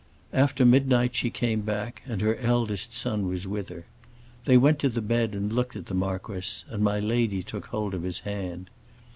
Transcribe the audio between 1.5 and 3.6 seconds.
back, and her eldest son was